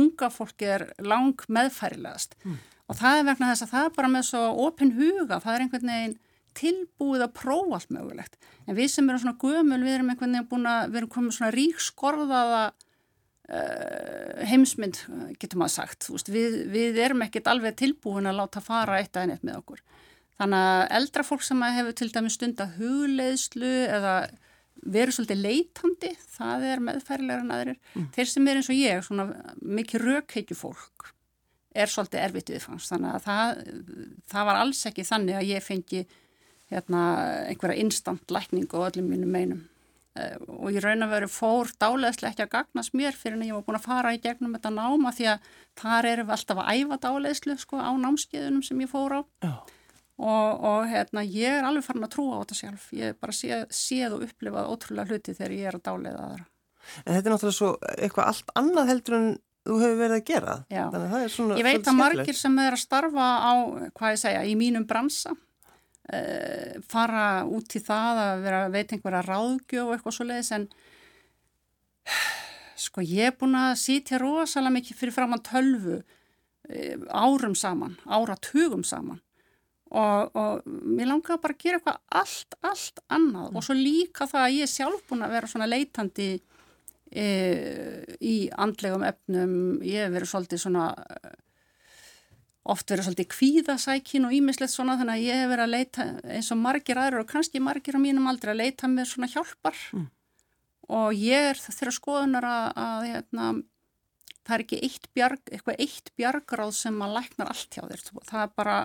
[0.00, 2.38] unga fólki er lang meðfærilegast.
[2.44, 2.58] Mm
[2.90, 5.64] og það er vegna þess að það er bara með svo opin huga, það er
[5.64, 6.16] einhvern veginn
[6.58, 8.38] tilbúið að prófa allt mögulegt.
[8.66, 11.36] En við sem erum svona gömul, við erum einhvern veginn búin að, við erum komið
[11.36, 12.62] svona ríkskorðaða
[13.54, 15.04] uh, heimsmynd,
[15.38, 16.10] getur maður sagt.
[16.10, 19.84] Veist, við, við erum ekkert alveg tilbúin að láta fara eitt að neitt með okkur.
[20.40, 24.14] Þannig að eldra fólk sem hefur til dæmi stund að hugleðslu eða
[24.80, 27.80] verið svolítið leitandi, það er meðfærilegar en aðrir.
[27.94, 28.06] Mm.
[28.16, 29.26] Þeir sem er eins og ég, svona
[29.60, 31.10] mikið rökheikju fólk,
[31.76, 32.90] er svolítið erfitt viðfangs.
[32.90, 33.64] Þannig að það,
[34.32, 36.04] það var alls ekki þannig að ég fengi
[36.70, 37.02] hérna,
[37.50, 39.66] einhverja instant lækning og öllum mínum meinum.
[40.18, 40.34] Uh,
[40.66, 43.62] og ég raun að veru fór dáleðslega ekki að gagnast mér fyrir en ég var
[43.68, 45.44] búin að fara í gegnum þetta náma því að
[45.78, 49.20] þar erum við alltaf að æfa dáleðslu sko, á námskeiðunum sem ég fór á.
[49.46, 49.54] Já
[50.20, 52.88] og, og hérna, ég er alveg farin að trúa á þetta sjálf.
[52.96, 56.48] Ég bara sé, séð og upplifað ótrúlega hluti þegar ég er að dáleiða aðra.
[57.04, 59.30] En þetta er náttúrulega svo eitthvað allt annað heldur en
[59.68, 60.56] þú hefur verið að gera.
[61.30, 63.52] Svona, Ég veit að margir sem er að starfa á,
[63.96, 65.34] hvað ég segja, í mínum bransa
[66.10, 70.68] uh, fara út í það að vera veit einhverja ráðgjöf og eitthvað svo leiðis en
[72.86, 77.98] sko ég er búin að sítja rosalega mikið fyrir fram að tölvu uh, árum saman,
[78.08, 79.20] áratugum saman
[79.90, 83.58] og, og mér langaði bara að gera eitthvað allt, allt annað mm.
[83.58, 86.28] og svo líka það að ég er sjálf búin að vera svona leitandi
[87.10, 87.26] e,
[88.22, 90.90] í andlegum efnum, ég hef verið svolítið svona
[92.70, 96.52] oft verið svolítið kvíðasækin og ímislegt svona þannig að ég hef verið að leita eins
[96.54, 100.06] og margir aðra og kannski margir á mínum aldrei að leita með svona hjálpar mm.
[101.00, 103.50] og ég er þeirra skoðunar að, að, hérna,
[104.44, 108.44] það er ekki eitt bjarg, eitthvað eitt bjargráð sem að læknar allt hjá þér, það
[108.44, 108.78] er bara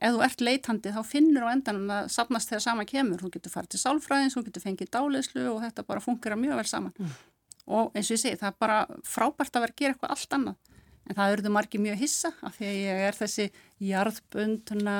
[0.00, 3.52] ef þú ert leitandi þá finnur á endanum að sapnast þegar sama kemur, þú getur
[3.52, 6.94] farið til sálfræðins, þú getur fengið dáleyslu og þetta bara funkar mjög vel saman.
[6.98, 7.16] Mm.
[7.70, 10.36] og eins og ég segi, það er bara frábært að vera að gera eitthvað allt
[10.38, 10.56] annað.
[11.06, 13.46] En það eruðu margi mjög hissa af því að ég er þessi
[13.82, 14.96] jarðbunduna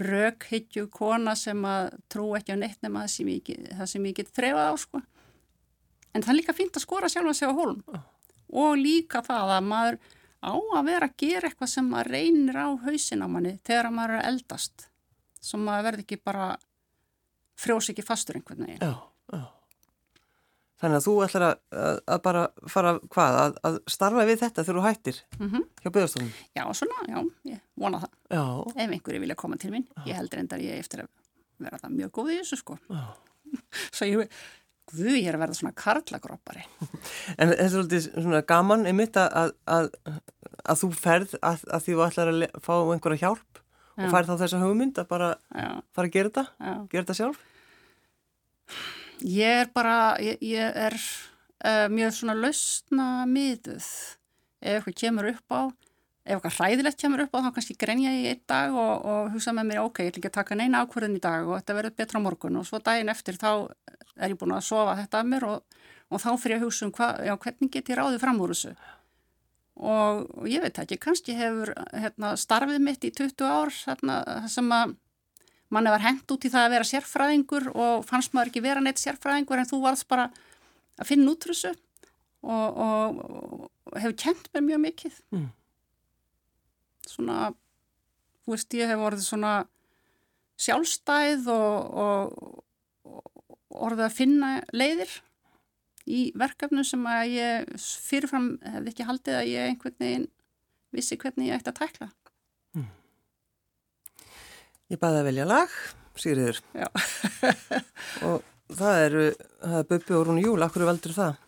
[0.00, 4.16] rökhyggju kona sem að trú ekki á neitt nema það sem ég, það sem ég
[4.20, 5.02] get þrefað á sko.
[6.14, 7.82] En það er líka fínt að skora sjálf að segja hólum.
[7.90, 8.06] Oh.
[8.50, 9.98] og líka það að maður
[10.40, 14.18] á að vera að gera eitthvað sem maður reynir á hausin á manni þegar maður
[14.18, 14.86] er eldast
[15.40, 16.50] sem maður verði ekki bara
[17.60, 18.80] frjós ekki fastur einhvern veginn.
[18.80, 18.94] Já,
[19.36, 19.42] já.
[20.80, 24.62] Þannig að þú ætlar að, að, að bara fara hvað, að, að starfa við þetta
[24.64, 25.64] þegar þú hættir mm -hmm.
[25.82, 27.18] hjá byggastofnum Já, svona, já,
[27.50, 28.14] ég vona það.
[28.30, 28.44] Já.
[28.76, 29.84] ef einhverju vilja koma til mín.
[30.06, 31.10] Ég held reyndar ég eftir að
[31.58, 32.78] vera það mjög góð í þessu sko.
[33.96, 34.40] Svo ég
[34.90, 36.64] Guð, ég er að verða svona karlagrópari.
[37.36, 39.90] En þetta er svolítið svona gaman einmitt að, að,
[40.64, 44.04] að þú ferð að, að því þú ætlar að fá einhverja hjálp Já.
[44.06, 45.68] og færð þá þessa hugmynd að bara Já.
[45.94, 47.42] fara að gera þetta, gera þetta sjálf?
[49.20, 53.86] Ég er bara, ég, ég er uh, mjög svona lausna miðuð
[54.60, 55.60] ef eitthvað kemur upp á
[56.30, 59.54] ef eitthvað hræðilegt kemur upp á þá kannski grenja ég einn dag og, og hugsa
[59.56, 62.20] með mér ok, ég ætla ekki taka neina ákvörðin í dag og þetta verður betra
[62.20, 63.50] á morgun og svo daginn eftir þá
[64.20, 65.76] er ég búin að sofa þetta af mér og,
[66.10, 68.74] og þá fyrir að hugsa um hva, já, hvernig get ég ráðið fram úr þessu?
[69.80, 74.18] Og, og ég veit ekki, kannski hefur hérna, starfið mitt í 20 ár hérna,
[74.52, 74.96] sem að
[75.70, 79.00] manni var hengt út í það að vera sérfræðingur og fannst maður ekki vera neitt
[79.00, 80.28] sérfræðingur en þú varst bara
[81.00, 81.72] að finna út þessu
[82.40, 85.18] og hefur kent mér mjög mikið.
[85.34, 85.48] Mm.
[87.10, 87.50] Svona,
[88.44, 89.54] þú veist, ég hef orðið svona
[90.60, 92.64] sjálfstæð og, og,
[93.08, 93.39] og
[93.70, 95.12] orðið að finna leiðir
[96.10, 100.28] í verkefnu sem að ég fyrirfram hefði ekki haldið að ég einhvern veginn
[100.94, 102.08] vissi hvernig ég ætti að tækla.
[102.74, 102.88] Hmm.
[104.90, 105.76] Ég baði að velja lag,
[106.20, 106.58] Sigriður.
[106.74, 106.88] Já.
[108.26, 108.42] og
[108.74, 109.28] það eru,
[109.62, 111.38] það er Böbbi og Rúni Júl, akkur veldur það?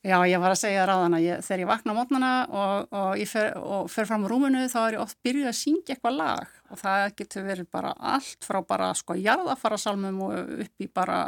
[0.00, 3.18] Já, ég var að segja ráðan að ég, þegar ég vakna á mótnana og, og
[3.20, 6.16] ég fer, og fer fram á rúmunu þá er ég oft byrjuð að syngja eitthvað
[6.16, 11.18] lag og það getur verið bara allt frá bara sko jarðafarasalmum og upp í bara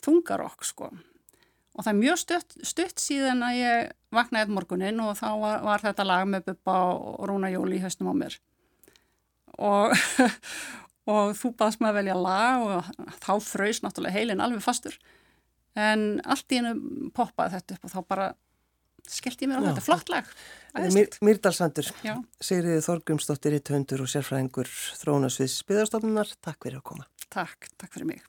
[0.00, 0.88] þungarokk sko.
[1.76, 5.60] Og það er mjög stutt, stutt síðan að ég vaknaði eitt morgunin og þá var,
[5.68, 8.40] var þetta lag með Bubba og Rúna Jóli í höstum á mér.
[9.60, 9.92] Og,
[11.12, 14.96] og þú baðst maður að velja lag og þá fröys náttúrulega heilin alveg fastur
[15.78, 18.30] en allt í hennu poppaði þetta upp og þá bara
[19.10, 20.34] skellt ég mér á þetta, flott lag.
[20.94, 21.88] Myr, Myrdalsandur,
[22.42, 27.08] Sigriði Þorgumsdóttir í töndur og sérfræðingur Þrónasviðs byggðarstofnunar, takk fyrir að koma.
[27.30, 28.28] Takk, takk fyrir mig